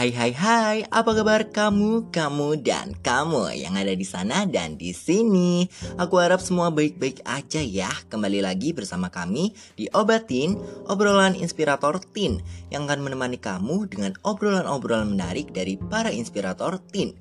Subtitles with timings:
[0.00, 4.96] Hai hai hai, apa kabar kamu, kamu dan kamu yang ada di sana dan di
[4.96, 5.68] sini?
[6.00, 7.92] Aku harap semua baik-baik aja ya.
[8.08, 10.56] Kembali lagi bersama kami di Obatin,
[10.88, 12.40] obrolan inspirator teen
[12.72, 17.12] yang akan menemani kamu dengan obrolan-obrolan menarik dari para inspirator teen.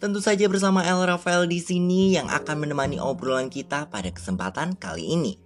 [0.00, 5.04] Tentu saja bersama El Rafael di sini yang akan menemani obrolan kita pada kesempatan kali
[5.04, 5.36] ini.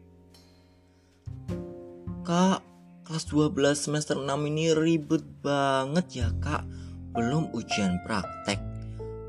[2.23, 2.63] Kak,
[3.07, 6.66] kelas 12 semester 6 ini ribet banget ya kak
[7.17, 8.61] Belum ujian praktek,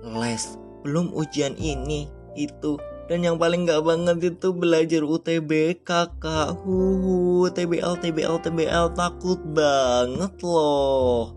[0.04, 0.44] les,
[0.84, 2.78] belum ujian ini, itu.
[3.08, 6.50] Dan yang paling gak banget itu belajar UTBK kak.
[6.62, 11.32] Huhu, TBL, TBL, TBL takut banget loh.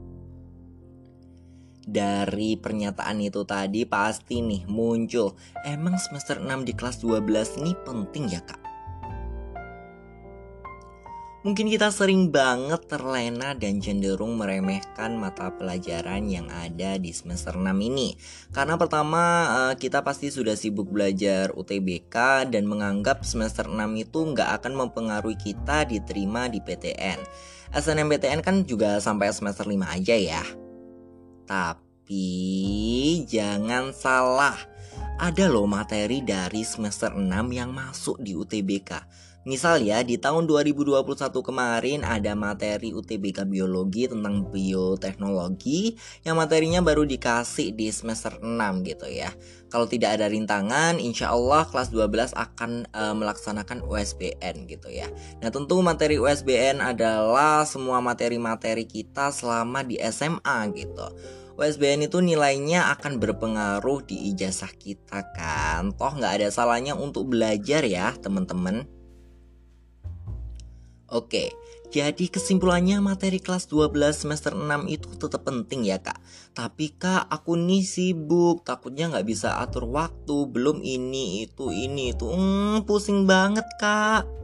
[1.90, 5.34] Dari pernyataan itu tadi pasti nih muncul.
[5.66, 8.59] Emang semester 6 di kelas 12 ini penting ya kak?
[11.40, 17.64] Mungkin kita sering banget terlena dan cenderung meremehkan mata pelajaran yang ada di semester 6
[17.80, 18.12] ini.
[18.52, 24.60] Karena pertama eh, kita pasti sudah sibuk belajar UTBK dan menganggap semester 6 itu nggak
[24.60, 27.24] akan mempengaruhi kita diterima di PTN.
[27.72, 30.44] SNMPTN kan juga sampai semester 5 aja ya.
[31.48, 32.28] Tapi
[33.24, 34.60] jangan salah,
[35.16, 41.02] ada loh materi dari semester 6 yang masuk di UTBK Misal ya, di tahun 2021
[41.42, 48.46] kemarin ada materi UTBK Biologi tentang bioteknologi yang materinya baru dikasih di semester 6
[48.86, 49.34] gitu ya.
[49.66, 55.10] Kalau tidak ada rintangan, insya Allah kelas 12 akan e, melaksanakan USBN gitu ya.
[55.42, 61.10] Nah tentu materi USBN adalah semua materi-materi kita selama di SMA gitu.
[61.58, 67.82] USBN itu nilainya akan berpengaruh di ijazah kita kan Toh nggak ada salahnya untuk belajar
[67.84, 68.99] ya teman-teman
[71.10, 71.50] Oke,
[71.90, 76.22] jadi kesimpulannya materi kelas 12 semester 6 itu tetap penting ya kak.
[76.54, 82.30] Tapi kak aku nih sibuk takutnya nggak bisa atur waktu Belum ini itu ini itu.
[82.30, 84.39] Hmm, Pusing banget kak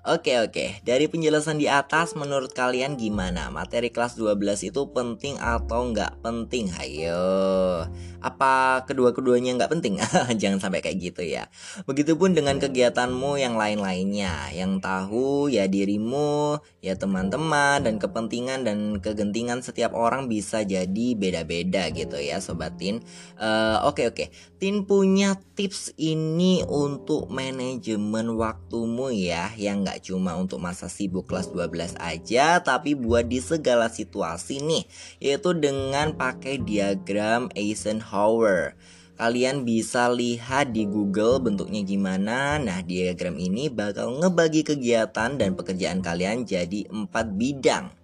[0.00, 3.52] Oke oke, dari penjelasan di atas menurut kalian gimana?
[3.52, 6.72] Materi kelas 12 itu penting atau nggak penting?
[6.72, 7.84] Hayo,
[8.24, 10.00] apa kedua-keduanya nggak penting?
[10.40, 11.52] Jangan sampai kayak gitu ya.
[11.84, 19.60] Begitupun dengan kegiatanmu yang lain-lainnya, yang tahu ya dirimu, ya teman-teman dan kepentingan dan kegentingan
[19.60, 23.04] setiap orang bisa jadi beda-beda gitu ya, sobatin.
[23.36, 30.62] Uh, oke oke, Tin punya tips ini untuk manajemen waktumu ya, yang nggak cuma untuk
[30.62, 34.86] masa sibuk kelas 12 aja tapi buat di segala situasi nih
[35.18, 38.78] yaitu dengan pakai diagram Eisenhower
[39.20, 42.56] Kalian bisa lihat di Google bentuknya gimana.
[42.56, 47.99] Nah, diagram ini bakal ngebagi kegiatan dan pekerjaan kalian jadi empat bidang.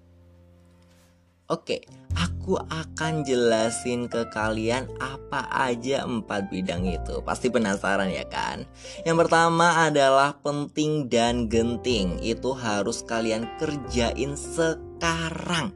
[1.46, 1.86] Oke,
[2.18, 7.22] aku akan jelasin ke kalian apa aja empat bidang itu.
[7.22, 8.66] Pasti penasaran ya kan?
[9.06, 12.18] Yang pertama adalah penting dan genting.
[12.18, 15.70] Itu harus kalian kerjain sekarang.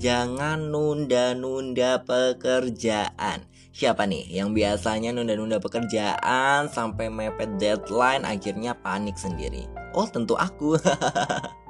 [0.00, 3.44] Jangan nunda-nunda pekerjaan.
[3.76, 9.68] Siapa nih yang biasanya nunda-nunda pekerjaan sampai mepet deadline akhirnya panik sendiri?
[9.92, 10.80] Oh, tentu aku.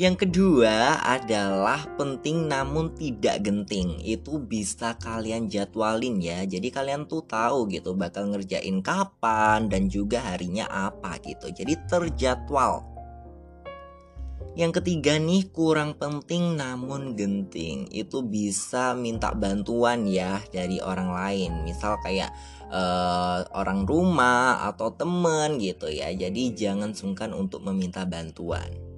[0.00, 4.00] Yang kedua adalah penting namun tidak genting.
[4.00, 6.40] Itu bisa kalian jadwalin ya.
[6.48, 11.52] Jadi kalian tuh tahu gitu bakal ngerjain kapan dan juga harinya apa gitu.
[11.52, 12.80] Jadi terjadwal.
[14.56, 21.62] Yang ketiga nih kurang penting namun genting Itu bisa minta bantuan ya dari orang lain
[21.62, 22.34] Misal kayak
[22.66, 28.89] uh, orang rumah atau temen gitu ya Jadi jangan sungkan untuk meminta bantuan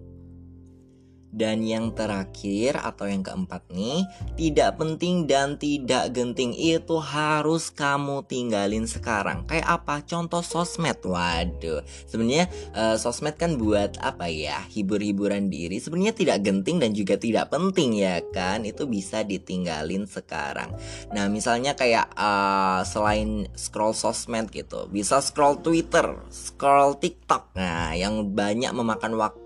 [1.33, 4.05] dan yang terakhir atau yang keempat nih,
[4.37, 9.49] tidak penting dan tidak genting itu harus kamu tinggalin sekarang.
[9.49, 10.05] Kayak apa?
[10.05, 11.01] Contoh sosmed.
[11.03, 12.47] Waduh, sebenarnya
[12.77, 14.61] uh, sosmed kan buat apa ya?
[14.69, 15.81] Hibur-hiburan diri.
[15.81, 18.69] Sebenarnya tidak genting dan juga tidak penting ya kan?
[18.69, 20.77] Itu bisa ditinggalin sekarang.
[21.17, 27.57] Nah, misalnya kayak uh, selain scroll sosmed gitu, bisa scroll Twitter, scroll TikTok.
[27.57, 29.42] Nah, yang banyak memakan waktu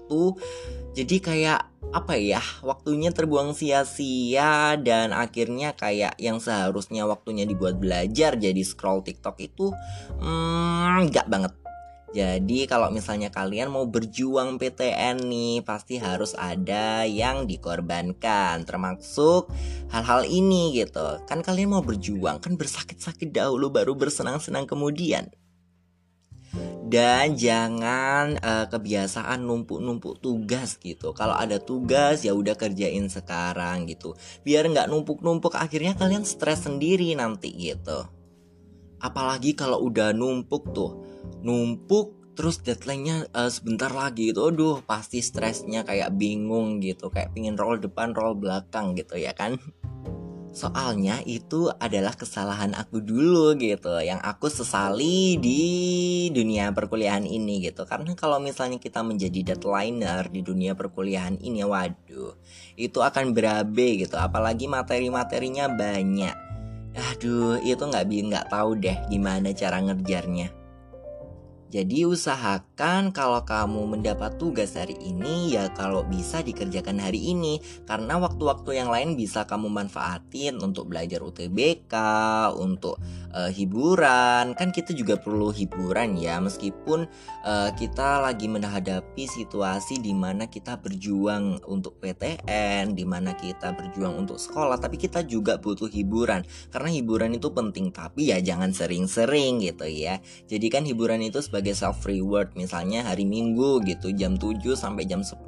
[0.96, 1.60] jadi kayak
[1.92, 9.04] apa ya waktunya terbuang sia-sia dan akhirnya kayak yang seharusnya waktunya dibuat belajar jadi scroll
[9.04, 9.70] TikTok itu
[10.20, 11.52] hmm, nggak banget.
[12.16, 19.52] Jadi kalau misalnya kalian mau berjuang PTN nih pasti harus ada yang dikorbankan termasuk
[19.92, 21.20] hal-hal ini gitu.
[21.28, 25.28] Kan kalian mau berjuang kan bersakit-sakit dahulu baru bersenang-senang kemudian
[26.86, 31.10] dan jangan uh, kebiasaan numpuk-numpuk tugas gitu.
[31.10, 34.14] Kalau ada tugas ya udah kerjain sekarang gitu.
[34.46, 38.06] Biar nggak numpuk-numpuk akhirnya kalian stres sendiri nanti gitu.
[39.02, 41.02] Apalagi kalau udah numpuk tuh.
[41.42, 44.46] Numpuk terus deadline-nya uh, sebentar lagi gitu.
[44.46, 47.10] Aduh pasti stresnya kayak bingung gitu.
[47.10, 49.58] Kayak pingin roll depan roll belakang gitu ya kan
[50.56, 55.62] Soalnya itu adalah kesalahan aku dulu gitu Yang aku sesali di
[56.32, 57.84] dunia perkuliahan ini gitu.
[57.84, 62.32] Karena kalau misalnya kita menjadi deadlineer di dunia perkuliahan ini Waduh
[62.80, 64.16] itu akan berabe gitu.
[64.16, 66.36] Apalagi materi-materinya banyak.
[66.96, 70.65] Aduh itu nggak nggak tahu deh gimana cara ngejarnya
[71.66, 77.58] jadi usahakan kalau kamu mendapat tugas hari ini ya kalau bisa dikerjakan hari ini
[77.90, 81.94] karena waktu-waktu yang lain bisa kamu manfaatin untuk belajar UTBK,
[82.54, 83.02] untuk
[83.34, 84.54] uh, hiburan.
[84.54, 87.10] Kan kita juga perlu hiburan ya meskipun
[87.42, 94.14] uh, kita lagi menghadapi situasi di mana kita berjuang untuk PTN, di mana kita berjuang
[94.14, 99.66] untuk sekolah, tapi kita juga butuh hiburan karena hiburan itu penting tapi ya jangan sering-sering
[99.66, 100.22] gitu ya.
[100.46, 102.52] Jadi kan hiburan itu sebagai self reward.
[102.52, 105.40] Misalnya hari Minggu gitu jam 7 sampai jam 10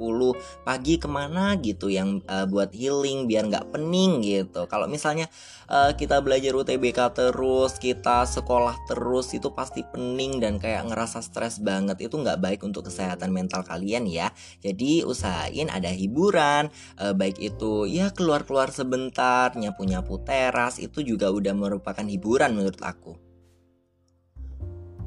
[0.65, 4.65] pagi ke mana gitu yang uh, buat healing biar nggak pening gitu.
[4.65, 5.29] Kalau misalnya
[5.69, 11.61] uh, kita belajar UTBK terus kita sekolah terus itu pasti pening dan kayak ngerasa stres
[11.61, 12.09] banget.
[12.09, 14.33] Itu nggak baik untuk kesehatan mental kalian ya.
[14.65, 21.53] Jadi usahain ada hiburan uh, baik itu ya keluar-keluar sebentar nyapu-nyapu teras itu juga udah
[21.53, 23.28] merupakan hiburan menurut aku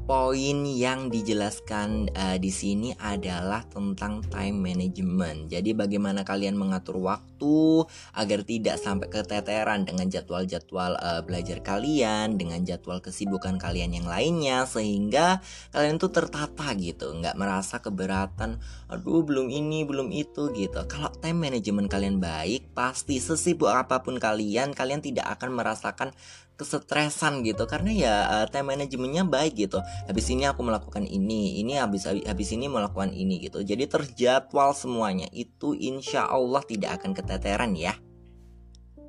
[0.03, 5.47] poin yang dijelaskan uh, di sini adalah tentang time management.
[5.47, 12.67] Jadi bagaimana kalian mengatur waktu agar tidak sampai keteteran dengan jadwal-jadwal uh, belajar kalian, dengan
[12.67, 15.39] jadwal kesibukan kalian yang lainnya sehingga
[15.71, 18.59] kalian tuh tertata gitu, nggak merasa keberatan.
[18.91, 20.83] Aduh, belum ini, belum itu gitu.
[20.83, 26.11] Kalau time management kalian baik, pasti sesibuk apa pun kalian, kalian tidak akan merasakan
[26.55, 27.65] kesetresan gitu.
[27.65, 29.79] Karena ya uh, time manajemennya baik gitu.
[30.05, 33.61] Habis ini aku melakukan ini ini habis habis ini melakukan ini gitu.
[33.61, 37.97] Jadi terjadwal semuanya itu insya Allah tidak akan keteteran ya.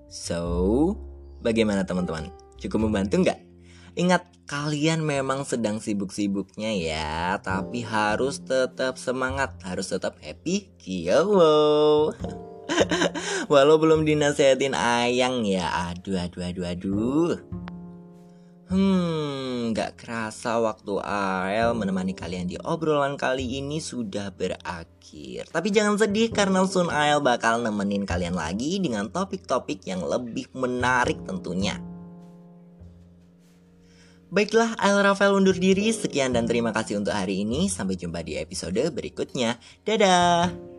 [0.08, 0.94] So
[1.44, 2.32] bagaimana teman-teman?
[2.56, 3.40] Cukup membantu nggak?
[3.94, 10.74] Ingat, kalian memang sedang sibuk-sibuknya ya, tapi harus tetap semangat, harus tetap happy.
[10.82, 12.10] Yo.
[13.52, 17.32] Walau belum dinasehatin ayang ya Aduh aduh aduh aduh
[18.64, 25.46] Hmm, gak kerasa waktu AL menemani kalian di obrolan kali ini sudah berakhir.
[25.52, 31.20] Tapi jangan sedih karena soon AL bakal nemenin kalian lagi dengan topik-topik yang lebih menarik
[31.22, 31.78] tentunya.
[34.34, 35.94] Baiklah, AL Rafael undur diri.
[35.94, 37.70] Sekian dan terima kasih untuk hari ini.
[37.70, 39.62] Sampai jumpa di episode berikutnya.
[39.86, 40.73] Dadah!